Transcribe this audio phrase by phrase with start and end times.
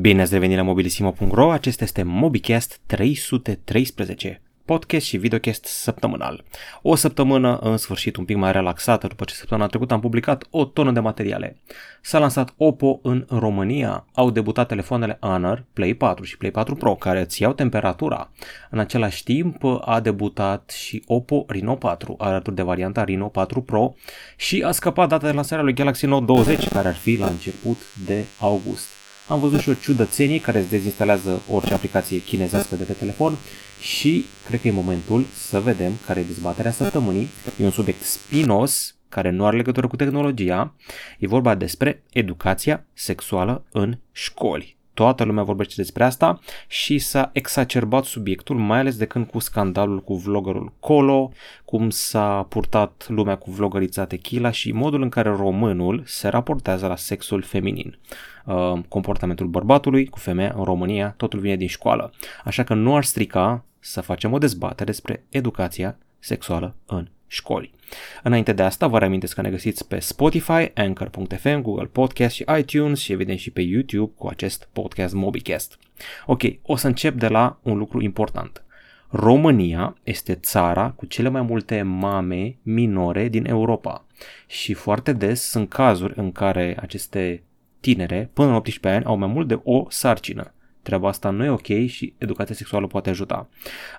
[0.00, 6.44] Bine ați revenit la mobilisimo.ro, acesta este MobiCast 313, podcast și videocast săptămânal.
[6.82, 10.64] O săptămână în sfârșit un pic mai relaxată după ce săptămâna trecută am publicat o
[10.64, 11.56] tonă de materiale.
[12.00, 16.94] S-a lansat Oppo în România, au debutat telefoanele Honor, Play 4 și Play 4 Pro
[16.94, 18.30] care îți iau temperatura.
[18.70, 23.94] În același timp a debutat și Oppo Reno 4 alături de varianta Reno 4 Pro
[24.36, 27.26] și a scăpat data de lansare a lui Galaxy Note 20 care ar fi la
[27.26, 29.00] început de august.
[29.32, 33.36] Am văzut și o ciudățenie care îți dezinstalează orice aplicație chinezească de pe telefon
[33.80, 37.28] și cred că e momentul să vedem care e dezbaterea săptămânii.
[37.60, 40.74] E un subiect spinos care nu are legătură cu tehnologia.
[41.18, 44.76] E vorba despre educația sexuală în școli.
[44.94, 50.02] Toată lumea vorbește despre asta și s-a exacerbat subiectul, mai ales de când cu scandalul
[50.02, 51.30] cu vloggerul Colo,
[51.64, 56.96] cum s-a purtat lumea cu vlogărița Tequila și modul în care românul se raportează la
[56.96, 57.98] sexul feminin.
[58.44, 62.12] Uh, comportamentul bărbatului cu femeia în România, totul vine din școală.
[62.44, 67.74] Așa că nu ar strica să facem o dezbatere despre educația sexuală în școli.
[68.22, 72.98] Înainte de asta, vă reamintesc că ne găsiți pe Spotify, Anchor.fm, Google Podcast și iTunes
[72.98, 75.78] și evident și pe YouTube cu acest podcast MobiCast.
[76.26, 78.64] Ok, o să încep de la un lucru important.
[79.08, 84.06] România este țara cu cele mai multe mame minore din Europa
[84.46, 87.42] și foarte des sunt cazuri în care aceste
[87.80, 90.54] tinere până în 18 ani au mai mult de o sarcină.
[90.82, 93.48] Treaba asta nu e ok și educația sexuală poate ajuta.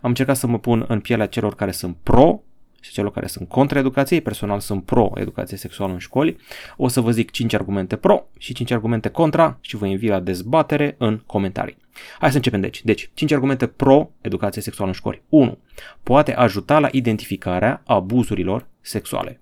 [0.02, 2.42] Am încercat să mă pun în pielea celor care sunt pro
[2.84, 6.38] și celor care sunt contra educației, personal sunt pro educație sexuală în școli.
[6.78, 10.20] O să vă zic 5 argumente pro și 5 argumente contra și vă invit la
[10.20, 11.78] dezbatere în comentarii.
[12.20, 12.84] Hai să începem deci.
[12.84, 15.22] Deci, 5 argumente pro educație sexuală în școli.
[15.30, 15.58] 1.
[16.04, 19.42] Poate ajuta la identificarea abuzurilor sexuale.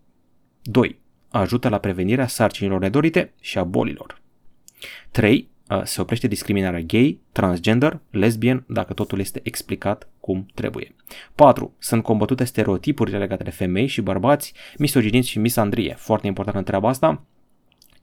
[0.62, 1.00] 2.
[1.30, 4.22] Ajută la prevenirea sarcinilor nedorite și a bolilor.
[5.12, 5.50] 3
[5.84, 10.96] se oprește discriminarea gay, transgender, lesbian, dacă totul este explicat cum trebuie.
[11.36, 11.76] 4.
[11.78, 15.96] Sunt combătute stereotipurile legate de femei și bărbați, misoginism și misandrie.
[15.98, 17.24] Foarte important în treaba asta.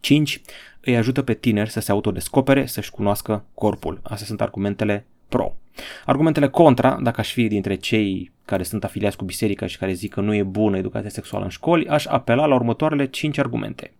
[0.01, 0.41] 5.
[0.81, 4.01] Îi ajută pe tineri să se autodescopere, să-și cunoască corpul.
[4.03, 5.57] Astea sunt argumentele pro.
[6.05, 10.13] Argumentele contra, dacă aș fi dintre cei care sunt afiliați cu biserica și care zic
[10.13, 13.93] că nu e bună educația sexuală în școli, aș apela la următoarele 5 argumente.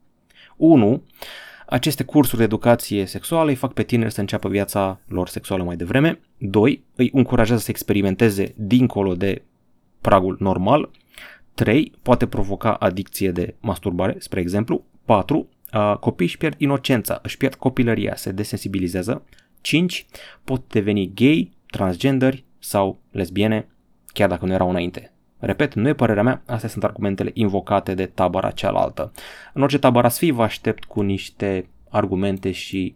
[0.57, 1.03] 1.
[1.71, 5.77] Aceste cursuri de educație sexuală îi fac pe tineri să înceapă viața lor sexuală mai
[5.77, 6.21] devreme.
[6.39, 6.85] 2.
[6.95, 9.43] Îi încurajează să experimenteze dincolo de
[10.01, 10.91] pragul normal.
[11.55, 11.93] 3.
[12.03, 14.85] Poate provoca adicție de masturbare, spre exemplu.
[15.05, 15.49] 4.
[16.01, 19.25] Copiii își pierd inocența, își pierd copilăria, se desensibilizează.
[19.61, 20.07] 5.
[20.45, 23.69] Pot deveni gay, transgenderi sau lesbiene,
[24.07, 25.13] chiar dacă nu erau înainte.
[25.39, 29.13] Repet, nu e părerea mea, astea sunt argumentele invocate de tabăra cealaltă.
[29.53, 32.95] În orice tabără ați fi, vă aștept cu niște argumente și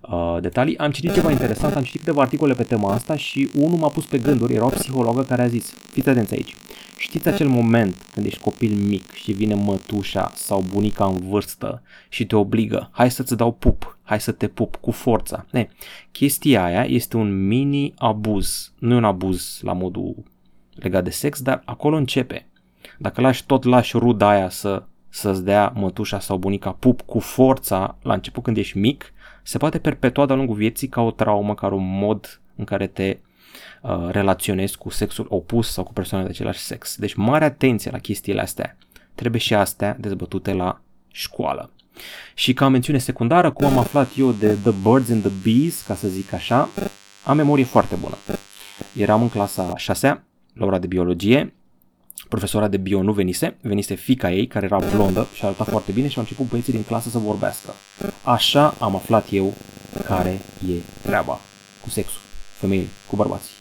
[0.00, 0.78] uh, detalii.
[0.78, 4.06] Am citit ceva interesant, am citit câteva articole pe tema asta și unul m-a pus
[4.06, 6.54] pe gânduri, era o psihologă care a zis, fiți atenți aici,
[6.98, 12.26] știți acel moment când ești copil mic și vine mătușa sau bunica în vârstă și
[12.26, 15.46] te obligă, hai să-ți dau pup, hai să te pup cu forța.
[15.50, 15.68] Ne,
[16.12, 20.14] chestia aia este un mini abuz, nu e un abuz la modul
[20.82, 22.46] legat de sex, dar acolo începe.
[22.98, 27.96] Dacă lași tot lași ruda aia să, să-ți dea mătușa sau bunica pup cu forța
[28.02, 31.66] la început când ești mic, se poate perpetua de-a lungul vieții ca o traumă, ca
[31.66, 33.18] un mod în care te
[33.82, 36.96] uh, relaționezi cu sexul opus sau cu persoane de același sex.
[36.96, 38.76] Deci mare atenție la chestiile astea.
[39.14, 41.70] Trebuie și astea dezbătute la școală.
[42.34, 45.94] Și ca mențiune secundară, cum am aflat eu de The Birds and the Bees, ca
[45.94, 46.68] să zic așa,
[47.24, 48.16] am memorie foarte bună.
[48.96, 51.52] Eram în clasa 6 la ora de biologie,
[52.28, 56.08] profesora de bio nu venise, venise fica ei, care era blondă și arăta foarte bine
[56.08, 57.74] și au început băieții din clasă să vorbească.
[58.22, 59.54] Așa am aflat eu
[60.04, 61.40] care e treaba
[61.82, 62.20] cu sexul,
[62.58, 63.54] femeile, cu bărbații.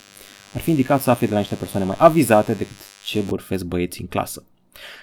[0.56, 2.76] Ar fi indicat să afli de la niște persoane mai avizate decât
[3.06, 4.44] ce bârfesc băieții în clasă.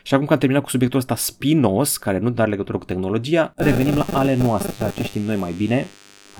[0.02, 3.52] Și acum că am terminat cu subiectul ăsta spinos, care nu are legătură cu tehnologia,
[3.56, 5.86] revenim la ale noastre, la ce știm noi mai bine,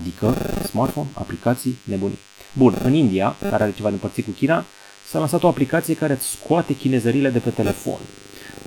[0.01, 2.19] adică smartphone, aplicații, nebunii.
[2.53, 4.65] Bun, în India, care are ceva de împărțit cu China,
[5.09, 7.99] s-a lansat o aplicație care îți scoate chinezările de pe telefon.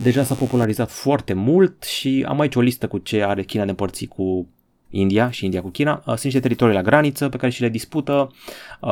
[0.01, 3.69] Deja s-a popularizat foarte mult și am aici o listă cu ce are China de
[3.69, 4.47] împărțit cu
[4.89, 5.91] India și India cu China.
[5.97, 8.31] Uh, sunt niște teritorii la graniță pe care și le dispută.
[8.79, 8.89] Uh,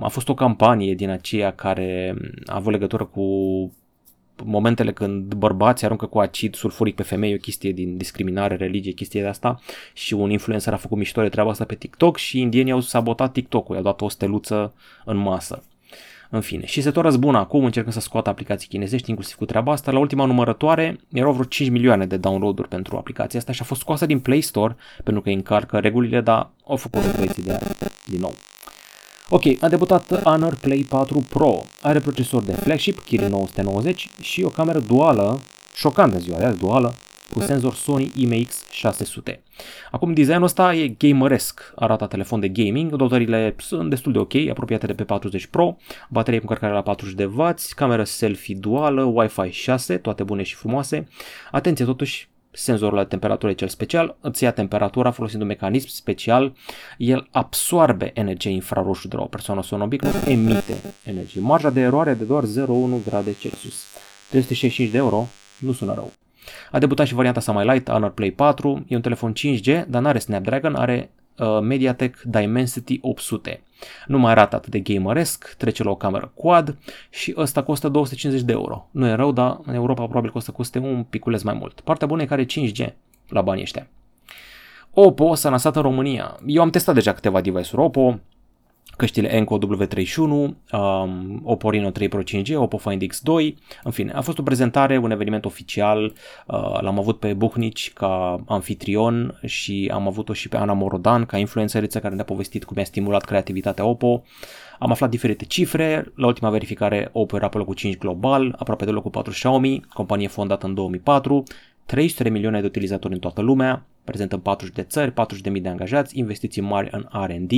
[0.00, 2.14] a fost o campanie din aceea care
[2.46, 3.22] a avut legătură cu
[4.44, 9.20] momentele când bărbații aruncă cu acid sulfuric pe femei, o chestie din discriminare, religie, chestie
[9.20, 9.60] de asta
[9.92, 13.32] și un influencer a făcut mișto de treaba asta pe TikTok și indienii au sabotat
[13.32, 14.74] TikTok-ul, i-au dat o steluță
[15.04, 15.62] în masă.
[16.30, 19.72] În fine, și se tot răzbună acum, încercând să scoată aplicații chinezești, inclusiv cu treaba
[19.72, 19.90] asta.
[19.90, 23.80] La ultima numărătoare erau vreo 5 milioane de download-uri pentru aplicația asta și a fost
[23.80, 27.60] scoasă din Play Store pentru că încarcă regulile, dar au făcut o de aia
[28.04, 28.34] din nou.
[29.28, 31.62] Ok, a debutat Honor Play 4 Pro.
[31.82, 35.40] Are procesor de flagship Kirin 990 și o cameră duală,
[35.74, 36.94] șocant în ziua de azi, duală,
[37.32, 39.40] cu senzor Sony IMX600.
[39.90, 44.86] Acum designul ăsta e gameresc, arată telefon de gaming, dotările sunt destul de ok, apropiate
[44.86, 45.76] de P40 Pro,
[46.10, 50.54] baterie cu încărcare la 40 de W, cameră selfie duală, Wi-Fi 6, toate bune și
[50.54, 51.08] frumoase.
[51.50, 56.52] Atenție totuși, senzorul de temperatură e cel special, îți ia temperatura folosind un mecanism special,
[56.96, 61.40] el absorbe energie infraroșu de la o persoană sonobic, nu emite energie.
[61.40, 62.48] Marja de eroare de doar 0,1
[63.04, 63.84] grade Celsius.
[64.28, 65.26] 365 de euro,
[65.58, 66.12] nu sună rău.
[66.70, 70.02] A debutat și varianta sa mai light, Honor Play 4, e un telefon 5G, dar
[70.02, 73.62] nu are Snapdragon, are uh, Mediatek Dimensity 800.
[74.06, 76.78] Nu mai arată atât de gameresc, trece la o cameră quad
[77.10, 78.88] și ăsta costă 250 de euro.
[78.90, 81.80] Nu e rău, dar în Europa probabil costă coste un piculeț mai mult.
[81.80, 82.92] Partea bună e că are 5G
[83.28, 83.86] la banii ăștia.
[84.90, 86.38] Oppo s-a lansat în România.
[86.46, 88.20] Eu am testat deja câteva device-uri Oppo,
[88.98, 94.20] căștile Enco W31, um, Oppo Reno 3 Pro 5G, Oppo Find X2, în fine, a
[94.20, 96.04] fost o prezentare, un eveniment oficial,
[96.46, 101.36] uh, l-am avut pe Buhnici ca anfitrion și am avut-o și pe Ana Morodan ca
[101.36, 104.22] influențăriță care ne-a povestit cum a stimulat creativitatea Oppo.
[104.78, 108.90] Am aflat diferite cifre, la ultima verificare Oppo era pe locul 5 global, aproape de
[108.90, 111.42] locul 4 Xiaomi, companie fondată în 2004,
[111.88, 115.12] 300 de milioane de utilizatori în toată lumea, prezent în 40 de țări,
[115.52, 117.52] 40.000 de angajați, investiții mari în R&D,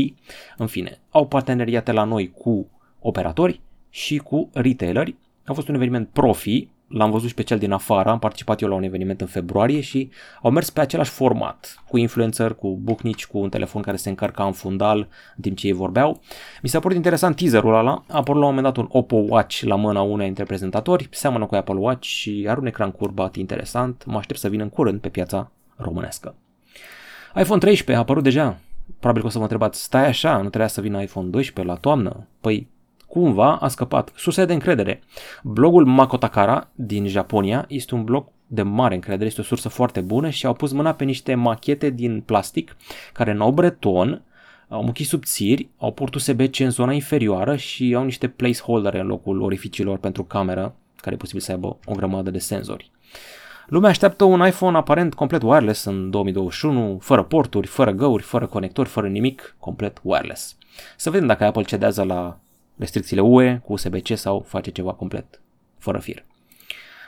[0.57, 5.17] în fine, au parteneriate la noi cu operatori și cu retaileri.
[5.45, 8.69] A fost un eveniment profi, l-am văzut și pe cel din afară, am participat eu
[8.69, 10.11] la un eveniment în februarie și
[10.43, 14.45] au mers pe același format, cu influencer, cu bucnici, cu un telefon care se încărca
[14.45, 14.99] în fundal
[15.37, 16.21] în timp ce ei vorbeau.
[16.63, 19.61] Mi s-a părut interesant teaserul ăla, a apărut la un moment dat un Oppo Watch
[19.61, 24.05] la mâna unei dintre prezentatori, seamănă cu Apple Watch și are un ecran curbat interesant,
[24.07, 26.35] mă aștept să vină în curând pe piața românească.
[27.35, 28.59] iPhone 13 a apărut deja.
[28.99, 31.81] Probabil că o să vă întrebați, stai așa, nu trebuia să vină iPhone 12 la
[31.81, 32.27] toamnă?
[32.41, 32.69] Păi,
[33.11, 34.13] cumva a scăpat.
[34.17, 35.03] Surse de încredere.
[35.43, 40.29] Blogul Makotakara din Japonia este un blog de mare încredere, este o sursă foarte bună
[40.29, 42.77] și au pus mâna pe niște machete din plastic
[43.13, 44.23] care n-au breton,
[44.69, 49.43] au muchii subțiri, au port USB-C în zona inferioară și au niște placeholder în locul
[49.43, 52.91] orificiilor pentru cameră, care e posibil să aibă o grămadă de senzori.
[53.67, 58.89] Lumea așteaptă un iPhone aparent complet wireless în 2021, fără porturi, fără găuri, fără conectori,
[58.89, 60.57] fără nimic, complet wireless.
[60.97, 62.39] Să vedem dacă Apple cedează la
[62.81, 65.41] restricțiile UE cu USB-C sau face ceva complet
[65.79, 66.25] fără fir.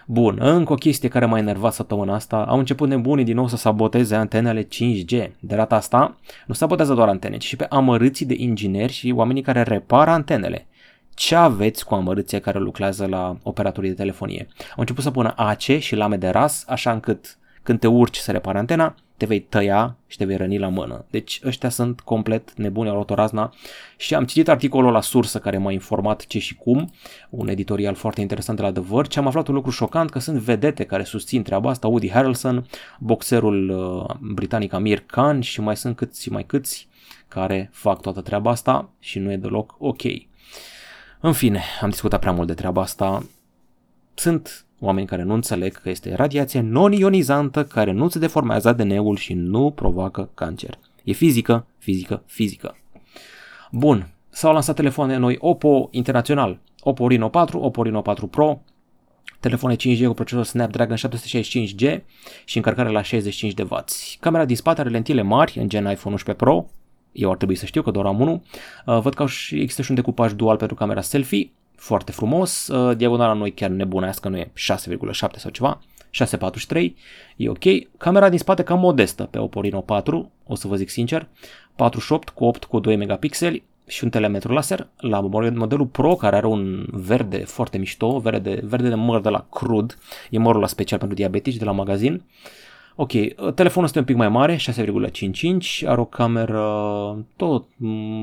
[0.06, 3.56] Bun, încă o chestie care m-a enervat săptămâna asta, au început nebunii din nou să
[3.56, 5.30] saboteze antenele 5G.
[5.40, 9.42] De data asta, nu sabotează doar antene, ci și pe amărâții de ingineri și oamenii
[9.42, 10.66] care repară antenele
[11.14, 14.46] ce aveți cu amărâția care lucrează la operatorii de telefonie.
[14.58, 18.30] Au început să pună AC și lame de ras, așa încât când te urci să
[18.30, 21.04] repari antena, te vei tăia și te vei răni la mână.
[21.10, 23.52] Deci ăștia sunt complet nebuni, au luat o razna
[23.96, 26.92] și am citit articolul la sursă care m-a informat ce și cum,
[27.30, 30.18] un editorial foarte interesant de la The Verge și am aflat un lucru șocant că
[30.18, 32.66] sunt vedete care susțin treaba asta, Woody Harrelson,
[32.98, 36.88] boxerul uh, britanic Amir Khan și mai sunt câți mai câți
[37.28, 40.02] care fac toată treaba asta și nu e deloc ok.
[41.20, 43.26] În fine, am discutat prea mult de treaba asta.
[44.14, 49.34] Sunt oameni care nu înțeleg că este radiație non-ionizantă care nu se deformează ADN-ul și
[49.34, 50.78] nu provoacă cancer.
[51.04, 52.76] E fizică, fizică, fizică.
[53.70, 58.60] Bun, s-au lansat telefoane noi Oppo internațional, Oppo Reno 4, Oppo Reno 4 Pro,
[59.40, 62.00] telefoane 5G cu procesor Snapdragon 765G
[62.44, 63.76] și încărcare la 65 de W.
[64.20, 66.66] Camera din spate are lentile mari în gen iPhone 11 Pro,
[67.12, 68.40] eu ar trebui să știu că doar am unul.
[68.86, 71.50] Uh, văd că și, există și un decupaj dual pentru camera selfie,
[71.82, 72.68] foarte frumos.
[72.68, 75.80] Uh, diagonala noi chiar nebunească, nu e 6,7 sau ceva.
[76.74, 76.92] 6.43,
[77.36, 77.64] e ok.
[77.96, 81.28] Camera din spate cam modestă pe Oppo Reno 4, o să vă zic sincer.
[81.76, 84.88] 48 cu 8 cu 2 megapixeli și un telemetru laser.
[84.96, 89.46] La modelul Pro, care are un verde foarte mișto, verde, verde de măr de la
[89.50, 89.98] Crud,
[90.30, 92.12] e mărul la special pentru diabetici de la magazin.
[92.12, 92.20] Uh,
[92.94, 93.12] Ok,
[93.54, 97.66] telefonul este un pic mai mare, 6,55, are o cameră tot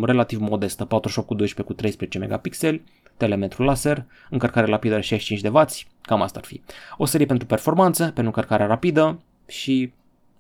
[0.02, 2.82] relativ modestă, 48 cu 12 cu 13 megapixeli,
[3.20, 5.66] telemetru laser, încărcare rapidă de 65 de W,
[6.02, 6.62] cam asta ar fi.
[6.98, 9.92] O serie pentru performanță, pentru încărcare rapidă și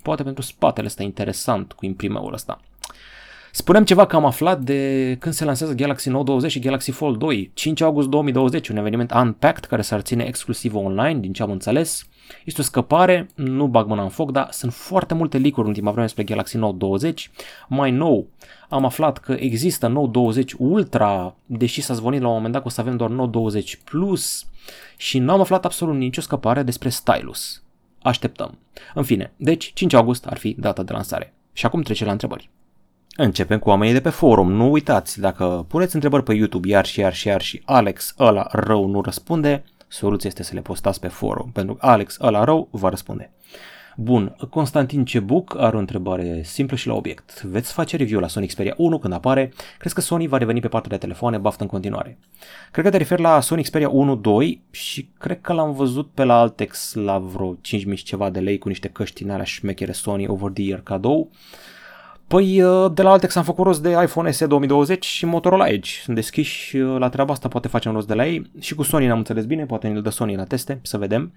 [0.01, 2.59] poate pentru spatele ăsta interesant cu imprimeul ăsta.
[3.51, 7.17] Spunem ceva că am aflat de când se lansează Galaxy Note 20 și Galaxy Fold
[7.17, 7.51] 2.
[7.53, 12.07] 5 august 2020, un eveniment Unpacked care s-ar ține exclusiv online, din ce am înțeles.
[12.45, 15.91] Este o scăpare, nu bag mâna în foc, dar sunt foarte multe leak-uri în ultima
[15.91, 17.31] vreme despre Galaxy Note 20.
[17.67, 18.27] Mai nou,
[18.69, 22.67] am aflat că există Note 20 Ultra, deși s-a zvonit la un moment dat că
[22.67, 24.45] o să avem doar Note 20 Plus
[24.97, 27.63] și nu am aflat absolut nicio scăpare despre stylus.
[28.01, 28.57] Așteptăm.
[28.93, 31.33] În fine, deci 5 august ar fi data de lansare.
[31.53, 32.49] Și acum trece la întrebări.
[33.15, 34.51] Începem cu oamenii de pe forum.
[34.51, 38.47] Nu uitați, dacă puneți întrebări pe YouTube iar și iar și iar și Alex ăla
[38.51, 42.67] rău nu răspunde, soluția este să le postați pe forum, pentru că Alex ăla rău
[42.71, 43.31] va răspunde.
[44.01, 47.41] Bun, Constantin Cebuc are o întrebare simplă și la obiect.
[47.41, 49.53] Veți face review la Sony Xperia 1 când apare?
[49.77, 52.17] Crezi că Sony va reveni pe partea de telefoane, baftă în continuare?
[52.71, 56.39] Cred că te referi la Sony Xperia 1-2 și cred că l-am văzut pe la
[56.39, 57.59] Altex la vreo 5.000
[58.03, 61.31] ceva de lei cu niște căști din alea șmechere Sony over the year cadou.
[62.29, 65.91] Păi uh, de la Altex am făcut rost de iPhone SE 2020 și Motorola Edge.
[66.03, 68.51] Sunt deschiși uh, la treaba asta, poate facem rost de la ei.
[68.59, 71.33] Și cu Sony n-am înțeles bine, poate ne dă Sony la teste, să vedem.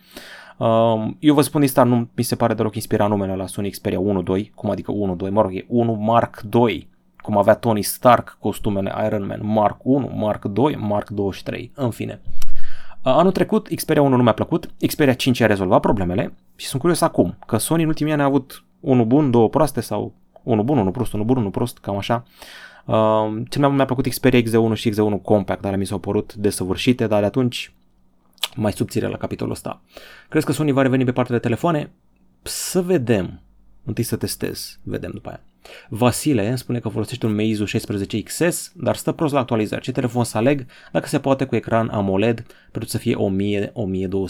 [0.57, 3.71] Um, eu vă spun din start, nu mi se pare deloc inspirat numele la Sony
[3.71, 3.99] Xperia
[4.37, 4.93] 1.2, cum adică
[5.25, 9.81] 1.2, mă rog, e 1 Mark 2, cum avea Tony Stark costumele Iron Man, Mark
[9.83, 12.21] 1, Mark 2, Mark 23, în fine.
[12.25, 16.81] Uh, anul trecut Xperia 1 nu mi-a plăcut, Xperia 5 a rezolvat problemele și sunt
[16.81, 20.65] curios acum, că Sony în ultimii ani a avut unul bun, două proaste sau unul
[20.65, 22.25] bun, unul prost, unul bun, unul prost, cam așa.
[22.85, 26.35] Uh, cel mai mult mi-a plăcut Xperia X1 și X1 Compact, dar mi s-au părut
[26.35, 27.73] desăvârșite, dar de atunci
[28.57, 29.81] mai subțire la capitolul ăsta.
[30.29, 31.93] Crezi că Sony va reveni pe partea de telefoane?
[32.43, 33.41] Să vedem.
[33.85, 35.41] Întâi să testez, vedem după aia.
[35.89, 39.81] Vasile îmi spune că folosește un Meizu 16 XS, dar stă prost la actualizări.
[39.81, 40.67] Ce telefon să aleg?
[40.93, 43.71] Dacă se poate cu ecran AMOLED, pentru să fie 1000-1200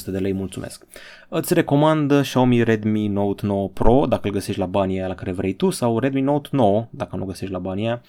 [0.06, 0.86] de lei, mulțumesc.
[1.28, 5.52] Îți recomand Xiaomi Redmi Note 9 Pro, dacă îl găsești la banii la care vrei
[5.52, 8.00] tu, sau Redmi Note 9, dacă nu găsești la banii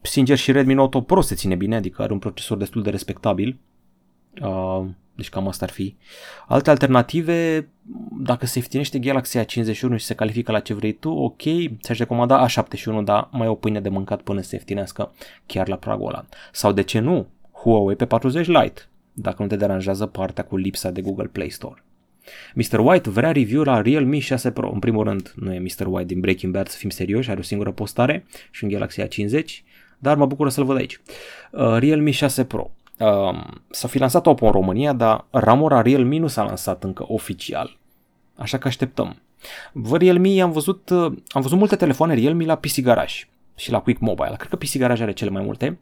[0.00, 2.90] Sincer, și Redmi Note 8 Pro se ține bine, adică are un procesor destul de
[2.90, 3.58] respectabil.
[4.42, 5.96] Uh, deci cam asta ar fi.
[6.46, 7.68] Alte alternative,
[8.18, 11.42] dacă se ieftinește Galaxy A51 și se califică la ce vrei tu, ok,
[11.80, 15.12] ți-aș recomanda A71, dar mai o pâine de mâncat până se ieftinească
[15.46, 16.24] chiar la pragul ăla.
[16.52, 21.00] Sau de ce nu, Huawei P40 Lite, dacă nu te deranjează partea cu lipsa de
[21.00, 21.84] Google Play Store.
[22.54, 22.78] Mr.
[22.78, 24.70] White vrea review la Realme 6 Pro.
[24.72, 25.86] În primul rând, nu e Mr.
[25.86, 29.44] White din Breaking Bad, să fim serioși, are o singură postare și un Galaxy A50,
[29.98, 31.00] dar mă bucur să-l văd aici.
[31.50, 32.70] Uh, Realme 6 Pro.
[32.98, 37.76] Uh, s-a fi lansat Oppo în România, dar ramura Realme nu s-a lansat încă oficial.
[38.36, 39.16] Așa că așteptăm.
[39.72, 43.14] Vă Realme am văzut, uh, am văzut multe telefoane Realme la PC Garage
[43.54, 44.34] și la Quick Mobile.
[44.36, 45.78] Cred că PC Garage are cele mai multe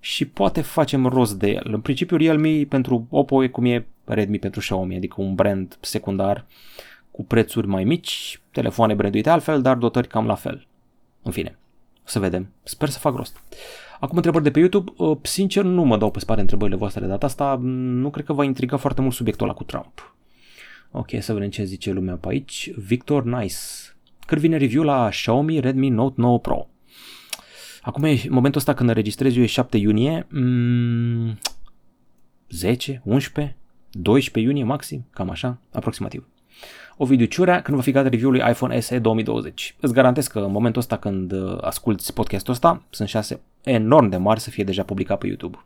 [0.00, 1.68] și poate facem rost de el.
[1.72, 6.44] În principiu Realme pentru Oppo e cum e Redmi pentru Xiaomi, adică un brand secundar
[7.10, 10.66] cu prețuri mai mici, telefoane branduite altfel, dar dotări cam la fel.
[11.22, 11.58] În fine,
[12.08, 12.52] să vedem.
[12.62, 13.42] Sper să fac rost.
[14.00, 14.92] Acum întrebări de pe YouTube.
[14.96, 17.58] Uh, sincer, nu mă dau pe spate întrebările voastre de data asta.
[17.62, 20.16] Nu cred că va intriga foarte mult subiectul ăla cu Trump.
[20.90, 22.70] Ok, să vedem ce zice lumea pe aici.
[22.76, 23.56] Victor Nice.
[24.26, 26.68] Când vine review la Xiaomi Redmi Note 9 Pro?
[27.82, 30.26] Acum e momentul ăsta când înregistrez eu e 7 iunie.
[30.30, 31.38] Mm,
[32.48, 33.56] 10, 11,
[33.90, 36.26] 12 iunie maxim, cam așa, aproximativ.
[37.00, 39.74] Ovidiu Ciurea când va fi gata review-ului iPhone SE 2020.
[39.80, 44.16] Îți garantez că în momentul ăsta când uh, asculti podcastul ăsta, sunt șanse enorm de
[44.16, 45.64] mari să fie deja publicat pe YouTube.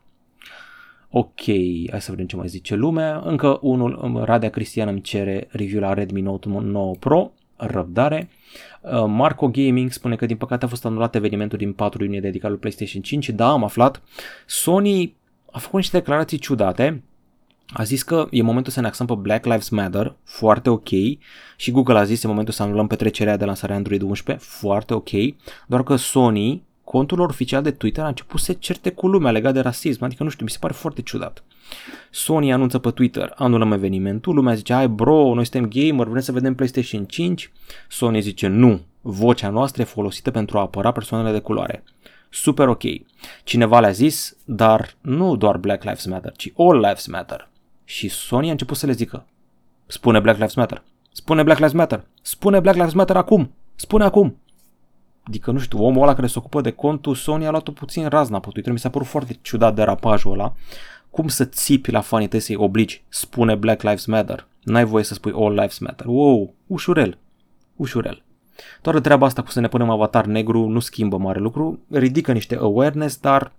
[1.09, 1.41] Ok,
[1.89, 3.21] hai să vedem ce mai zice lumea.
[3.25, 8.29] Încă unul, um, Radea Cristian îmi cere review la Redmi Note 9 Pro, răbdare.
[8.81, 12.49] Uh, Marco Gaming spune că din păcate a fost anulat evenimentul din 4 iunie dedicat
[12.49, 13.29] lui PlayStation 5.
[13.29, 14.01] Da, am aflat.
[14.45, 15.15] Sony
[15.51, 17.03] a făcut niște declarații ciudate
[17.67, 20.89] a zis că e momentul să ne axăm pe Black Lives Matter, foarte ok,
[21.55, 25.09] și Google a zis e momentul să anulăm petrecerea de lansare Android 11, foarte ok,
[25.67, 29.31] doar că Sony, contul lor oficial de Twitter a început să se certe cu lumea
[29.31, 31.43] legat de rasism, adică nu știu, mi se pare foarte ciudat.
[32.11, 36.31] Sony anunță pe Twitter, anulăm evenimentul, lumea zice, hai bro, noi suntem gamer, vrem să
[36.31, 37.51] vedem PlayStation 5,
[37.89, 41.83] Sony zice, nu, vocea noastră e folosită pentru a apăra persoanele de culoare
[42.33, 42.83] super ok.
[43.43, 47.49] Cineva le-a zis, dar nu doar Black Lives Matter, ci All Lives Matter.
[47.83, 49.25] Și Sony a început să le zică,
[49.85, 54.37] spune Black Lives Matter, spune Black Lives Matter, spune Black Lives Matter acum, spune acum.
[55.23, 58.39] Adică, nu știu, omul ăla care se ocupă de contul Sony a luat-o puțin razna
[58.39, 58.71] pe Twitter.
[58.71, 60.53] Mi s-a părut foarte ciudat derapajul ăla.
[61.09, 64.47] Cum să țipi la fanii tăi să-i obligi, spune Black Lives Matter.
[64.63, 66.05] N-ai voie să spui All Lives Matter.
[66.05, 67.17] Wow, ușurel,
[67.75, 68.23] ușurel.
[68.81, 72.55] Toată treaba asta cu să ne punem avatar negru nu schimbă mare lucru, ridică niște
[72.55, 73.51] awareness, dar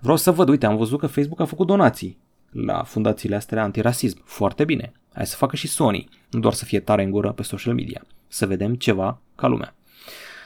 [0.00, 2.18] vreau să văd, uite, am văzut că Facebook a făcut donații
[2.50, 4.22] la fundațiile astea antirasism.
[4.24, 4.92] Foarte bine.
[5.12, 8.06] Hai să facă și Sony, nu doar să fie tare în gură pe social media.
[8.28, 9.74] Să vedem ceva ca lumea.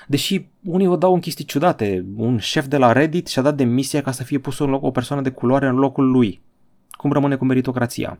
[0.06, 2.06] Deși unii o dau în chestii ciudate.
[2.16, 4.90] Un șef de la Reddit și-a dat demisia ca să fie pus în loc o
[4.90, 6.40] persoană de culoare în locul lui.
[6.90, 8.18] Cum rămâne cu meritocrația?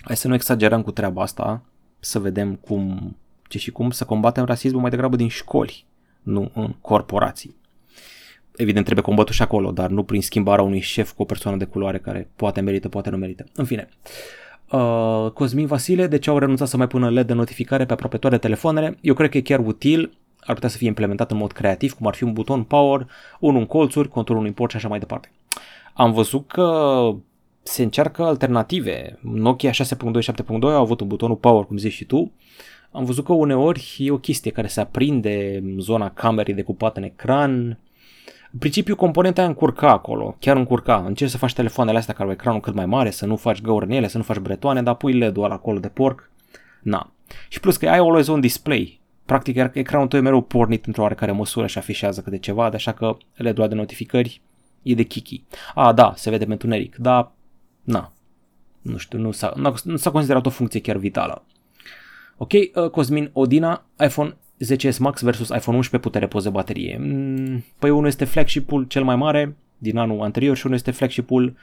[0.00, 1.62] Hai să nu exagerăm cu treaba asta,
[1.98, 3.16] să vedem cum,
[3.48, 5.86] ce și cum să combatem rasismul mai degrabă din școli,
[6.22, 7.56] nu în corporații.
[8.56, 11.64] Evident trebuie combătut și acolo, dar nu prin schimbarea unui șef cu o persoană de
[11.64, 13.44] culoare care poate merită, poate nu merită.
[13.54, 13.88] În fine,
[14.70, 18.16] uh, Cosmin Vasile, de ce au renunțat să mai pună LED de notificare pe aproape
[18.16, 18.98] toate telefoanele?
[19.00, 22.06] Eu cred că e chiar util, ar putea să fie implementat în mod creativ, cum
[22.06, 23.06] ar fi un buton power,
[23.40, 25.32] unul în colțuri, controlul unui port și așa mai departe.
[25.92, 27.08] Am văzut că
[27.62, 29.18] se încearcă alternative.
[29.20, 32.32] Nokia 6.2, 7.2 au avut un butonul power, cum zici și tu.
[32.90, 37.04] Am văzut că uneori e o chestie care se aprinde în zona camerei decupată în
[37.04, 37.78] ecran.
[38.52, 41.04] În principiu, componenta aia încurca acolo, chiar încurca.
[41.06, 43.84] Încerci să faci telefoanele astea care au ecranul cât mai mare, să nu faci găuri
[43.84, 46.30] în ele, să nu faci bretoane, dar pui LED-ul acolo de porc.
[46.82, 47.12] Na.
[47.48, 49.00] Și plus că ai always on display.
[49.24, 52.92] Practic, ecranul tău e mereu pornit într-o oarecare măsură și afișează câte ceva, de așa
[52.92, 54.40] că LED-ul de notificări
[54.82, 55.42] e de kiki.
[55.74, 57.32] A, da, se vede pe întuneric, dar
[57.82, 58.12] na,
[58.82, 59.52] nu știu, nu s-a,
[59.84, 61.44] nu s-a considerat o funcție chiar vitală.
[62.36, 64.36] Ok, uh, Cosmin Odina, iPhone
[64.70, 66.98] 10s Max versus iPhone 11 putere poze baterie.
[67.00, 71.56] Mm, păi unul este flagship-ul cel mai mare din anul anterior și unul este flagship-ul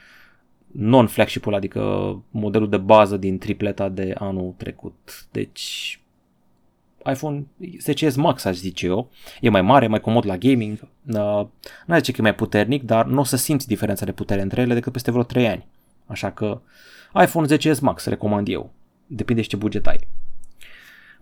[0.72, 1.82] non-flagship-ul, adică
[2.30, 5.26] modelul de bază din tripleta de anul trecut.
[5.30, 6.00] Deci
[7.04, 7.46] iPhone
[7.90, 9.10] 10s Max, aș zice eu.
[9.40, 10.78] E mai mare, mai comod la gaming.
[11.06, 11.46] Uh,
[11.86, 14.60] nu zice că e mai puternic, dar nu o să simți diferența de putere între
[14.60, 15.66] ele decât peste vreo 3 ani.
[16.06, 16.60] Așa că
[17.22, 18.72] iPhone 10s Max recomand eu.
[19.06, 19.98] Depinde și ce buget ai.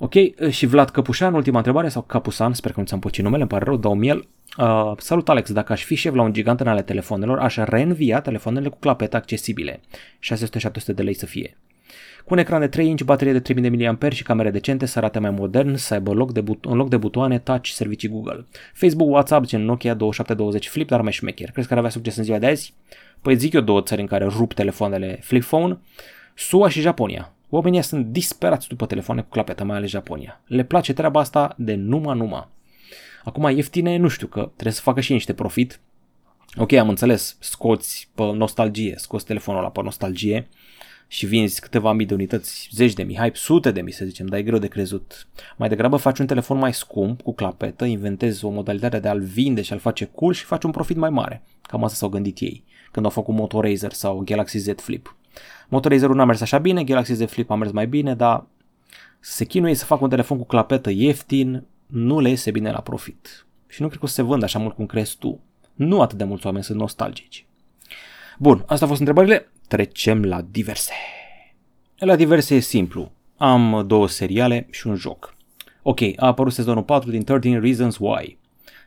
[0.01, 0.13] Ok,
[0.51, 3.65] și Vlad Căpușan, ultima întrebare, sau Capusan, sper că nu ți-am pocit numele, îmi pare
[3.65, 4.29] rău, dau miel.
[4.59, 8.21] Uh, salut Alex, dacă aș fi șef la un gigant în ale telefonelor, aș reînvia
[8.21, 9.81] telefoanele cu clapete accesibile,
[10.21, 11.57] 600-700 de lei să fie.
[12.25, 15.19] Cu un ecran de 3 inch, baterie de 3000 mAh și camere decente, să arate
[15.19, 18.47] mai modern, să aibă loc de but- în loc de butoane, touch, servicii Google.
[18.75, 21.51] Facebook, WhatsApp, gen Nokia 2720 Flip, dar mai șmecher.
[21.51, 22.75] Crezi că ar avea succes în ziua de azi?
[23.23, 25.79] Păi zic eu două țări în care rup telefoanele flip phone,
[26.35, 27.33] SUA și Japonia.
[27.49, 30.41] Oamenii sunt disperați după telefoane cu clapetă, mai ales Japonia.
[30.47, 32.49] Le place treaba asta de numai numai.
[33.25, 35.81] Acum ieftine, nu știu că trebuie să facă și niște profit.
[36.57, 40.49] Ok, am înțeles, scoți pe nostalgie, scoți telefonul ăla pe nostalgie
[41.09, 44.27] și vinzi câteva mii de unități, zeci de mii, hai, sute de mii să zicem,
[44.27, 45.27] dar e greu de crezut.
[45.57, 49.63] Mai degrabă faci un telefon mai scump, cu clapetă, inventezi o modalitate de a-l vinde
[49.63, 51.43] și a-l face cool și faci un profit mai mare.
[51.63, 55.17] Cam asta s-au gândit ei când au făcut Moto Razer sau Galaxy Z Flip.
[55.69, 58.47] Moto Razer nu a mers așa bine, Galaxy Z Flip a mers mai bine, dar
[59.21, 63.47] se chinuie să facă un telefon cu clapetă ieftin, nu le iese bine la profit.
[63.67, 65.41] Și nu cred că o să se vândă așa mult cum crezi tu.
[65.75, 67.47] Nu atât de mulți oameni sunt nostalgici.
[68.39, 69.51] Bun, asta au fost întrebările.
[69.69, 70.93] Trecem la diverse.
[71.99, 73.13] La diverse e simplu.
[73.37, 75.37] Am două seriale și un joc.
[75.83, 78.39] Ok, a apărut sezonul 4 din 13 Reasons Why.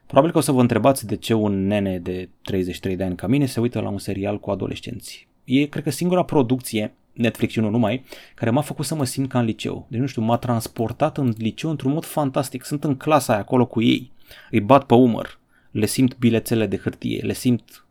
[0.05, 3.27] Probabil că o să vă întrebați de ce un nene de 33 de ani ca
[3.27, 5.27] mine se uită la un serial cu adolescenți.
[5.59, 8.03] E, cred că, singura producție, Netflix și nu numai,
[8.35, 9.85] care m-a făcut să mă simt ca în liceu.
[9.89, 12.63] Deci, nu știu, m-a transportat în liceu într-un mod fantastic.
[12.63, 14.11] Sunt în clasa aia acolo cu ei,
[14.51, 15.39] îi bat pe umăr,
[15.71, 17.85] le simt bilețele de hârtie, le simt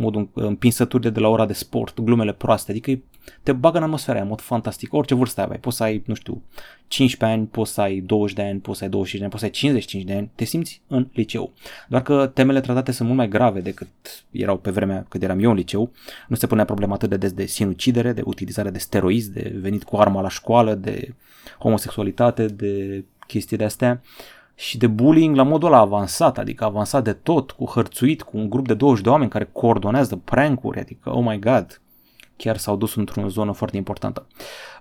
[0.00, 2.98] modul împinsături de la ora de sport, glumele proaste, adică
[3.42, 6.42] te bagă în atmosfera în mod fantastic, orice vârstă ai, poți să ai, nu știu,
[6.88, 9.42] 15 ani, poți să ai 20 de ani, poți să ai 25 de ani, poți
[9.42, 11.52] să ai 55 de ani, te simți în liceu.
[11.88, 13.88] Doar că temele tratate sunt mult mai grave decât
[14.30, 15.92] erau pe vremea când eram eu în liceu,
[16.28, 19.84] nu se punea problema atât de des de sinucidere, de utilizare de steroizi, de venit
[19.84, 21.14] cu arma la școală, de
[21.58, 24.02] homosexualitate, de chestii de astea
[24.60, 28.50] și de bullying la modul ăla avansat, adică avansat de tot, cu hărțuit, cu un
[28.50, 31.80] grup de 20 de oameni care coordonează prank-uri, adică, oh my god,
[32.36, 34.26] chiar s-au dus într-o zonă foarte importantă.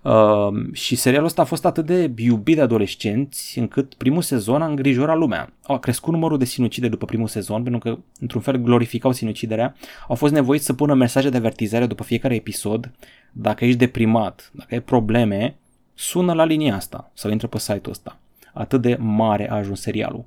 [0.04, 4.66] Uh, și serialul ăsta a fost atât de iubit de adolescenți încât primul sezon a
[4.66, 5.54] îngrijorat lumea.
[5.64, 9.76] A crescut numărul de sinucide după primul sezon pentru că într-un fel glorificau sinuciderea.
[10.08, 12.92] Au fost nevoiți să pună mesaje de avertizare după fiecare episod.
[13.32, 15.58] Dacă ești deprimat, dacă ai probleme,
[15.94, 18.20] sună la linia asta sau intră pe site-ul ăsta.
[18.54, 20.26] Atât de mare a ajuns serialul.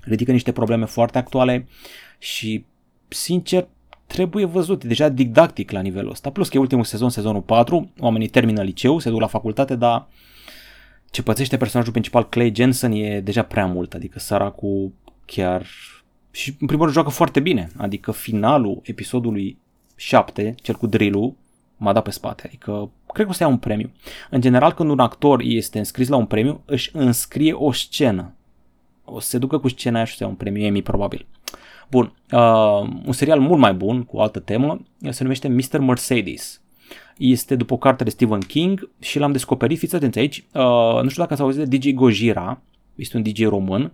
[0.00, 1.66] Ridică niște probleme foarte actuale
[2.18, 2.64] și,
[3.08, 3.68] sincer,
[4.06, 6.30] trebuie văzut, deja didactic la nivelul ăsta.
[6.30, 10.08] Plus că e ultimul sezon, sezonul 4, oamenii termină liceu, se duc la facultate, dar
[11.10, 14.92] ce pățește personajul principal Clay Jensen e deja prea mult, adică săracul
[15.24, 15.66] chiar
[16.30, 19.58] și în primul rând joacă foarte bine, adică finalul episodului
[19.96, 21.34] 7, cel cu drill
[21.78, 23.90] m-a dat pe spate, adică cred că o să ia un premiu.
[24.30, 28.32] În general, când un actor este înscris la un premiu, își înscrie o scenă.
[29.04, 31.26] O să se ducă cu scena aia și o să ia un premiu Emmy, probabil.
[31.90, 35.78] Bun, uh, un serial mult mai bun, cu o altă temă, se numește Mr.
[35.78, 36.60] Mercedes.
[37.16, 41.08] Este după o carte de Stephen King și l-am descoperit, fiți atenți aici, uh, nu
[41.08, 42.60] știu dacă ați auzit de DJ Gojira,
[42.94, 43.92] este un DJ român,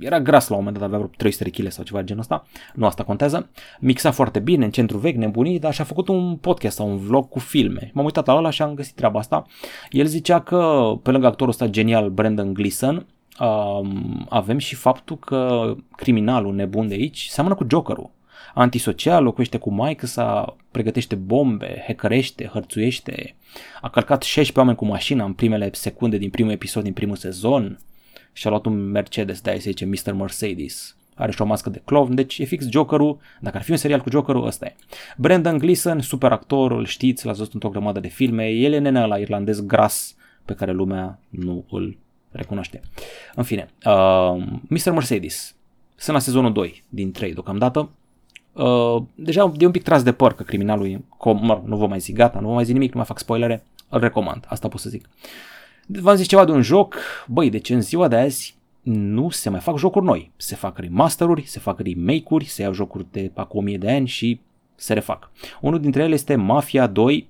[0.00, 2.46] era gras la un moment dat, avea vreo 300 kg sau ceva de genul ăsta,
[2.74, 3.48] nu asta contează.
[3.80, 7.28] Mixa foarte bine, în centru vechi, nebunit, dar și-a făcut un podcast sau un vlog
[7.28, 7.90] cu filme.
[7.94, 9.46] M-am uitat la ăla și am găsit treaba asta.
[9.90, 13.06] El zicea că, pe lângă actorul ăsta genial, Brandon Gleeson,
[13.40, 18.10] um, avem și faptul că criminalul nebun de aici seamănă cu Jokerul.
[18.54, 23.36] Antisocial, locuiește cu maică sa, pregătește bombe, hackerește, hărțuiește,
[23.80, 27.78] a călcat 16 oameni cu mașina în primele secunde din primul episod din primul sezon
[28.32, 30.12] și a luat un Mercedes, de aia se zice Mr.
[30.12, 30.96] Mercedes.
[31.14, 34.00] Are și o mască de clown, deci e fix Jokerul, dacă ar fi un serial
[34.00, 34.74] cu Jokerul, ăsta e.
[35.16, 39.06] Brandon Gleeson, super actor, îl știți, l-ați văzut într-o grămadă de filme, el e nenea
[39.06, 40.14] la irlandez gras
[40.44, 41.96] pe care lumea nu îl
[42.30, 42.80] recunoaște.
[43.34, 44.90] În fine, uh, Mr.
[44.92, 45.54] Mercedes,
[45.96, 47.90] sunt la sezonul 2 din 3 deocamdată.
[48.52, 51.86] Uh, deja e un pic tras de păr că criminalul e, com, mă, nu vă
[51.86, 54.68] mai zic gata, nu vă mai zic nimic, nu mai fac spoilere, îl recomand, asta
[54.68, 55.08] pot să zic.
[55.92, 59.60] V-am zis ceva de un joc, băi, deci în ziua de azi nu se mai
[59.60, 63.78] fac jocuri noi, se fac remasteruri, se fac remake-uri, se iau jocuri de acum 1000
[63.78, 64.40] de ani și
[64.74, 65.30] se refac.
[65.60, 67.28] Unul dintre ele este Mafia 2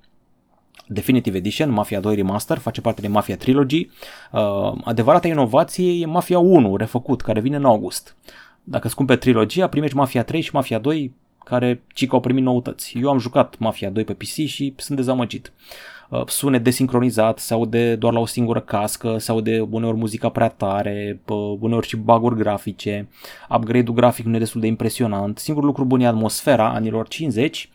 [0.87, 3.89] Definitive Edition, Mafia 2 Remaster, face parte din Mafia Trilogy.
[4.31, 8.15] Uh, adevărata inovație e Mafia 1, refăcut, care vine în august.
[8.63, 12.97] Dacă îți cumperi trilogia, primești Mafia 3 și Mafia 2, care cică au primit noutăți.
[12.97, 15.51] Eu am jucat Mafia 2 pe PC și sunt dezamăgit.
[15.53, 20.47] Uh, sunet desincronizat, se aude doar la o singură cască, se aude uneori muzica prea
[20.49, 21.21] tare,
[21.59, 23.07] uneori și baguri grafice,
[23.49, 25.37] upgrade-ul grafic nu e destul de impresionant.
[25.37, 27.69] Singurul lucru bun e atmosfera anilor 50,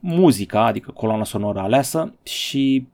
[0.00, 2.86] muzica, adică coloana sonoră aleasă și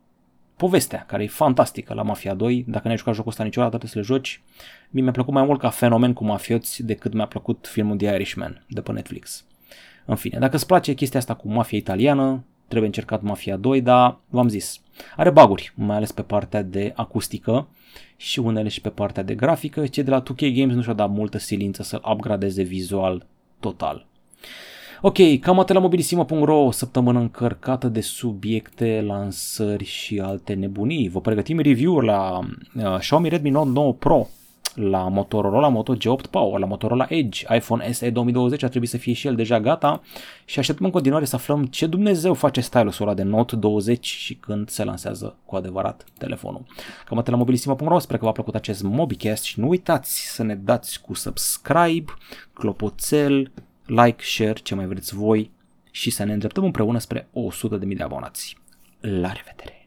[0.56, 2.64] povestea, care e fantastică la Mafia 2.
[2.68, 4.42] Dacă n-ai jucat jocul ăsta niciodată, trebuie să le joci.
[4.90, 8.64] Mie mi-a plăcut mai mult ca fenomen cu mafioți decât mi-a plăcut filmul The Irishman
[8.68, 9.44] de pe Netflix.
[10.04, 14.18] În fine, dacă îți place chestia asta cu mafia italiană, trebuie încercat Mafia 2, dar
[14.28, 14.80] v-am zis,
[15.16, 17.68] are baguri, mai ales pe partea de acustică
[18.16, 19.86] și unele și pe partea de grafică.
[19.86, 23.26] Cei de la 2K Games nu și-au dat multă silință să upgradeze vizual
[23.60, 24.06] total.
[25.00, 31.08] Ok, cam atât la mobilisimo.ro, o săptămână încărcată de subiecte, lansări și alte nebunii.
[31.08, 34.28] Vă pregătim review-uri la uh, Xiaomi Redmi Note 9 Pro,
[34.78, 39.12] la Motorola Moto G8 Power, la Motorola Edge, iPhone SE 2020 ar trebui să fie
[39.12, 40.02] și el deja gata
[40.44, 44.34] și așteptăm în continuare să aflăm ce Dumnezeu face stylusul ăla de Note 20 și
[44.34, 46.64] când se lansează cu adevărat telefonul.
[47.04, 50.54] Cam atât la mobilisimo.ro, sper că v-a plăcut acest Mobicast și nu uitați să ne
[50.54, 52.12] dați cu subscribe,
[52.52, 53.50] clopoțel,
[53.86, 55.50] like, share, ce mai vreți voi
[55.90, 57.28] și să ne îndreptăm împreună spre
[57.80, 58.56] 100.000 de abonați.
[59.00, 59.77] La revedere!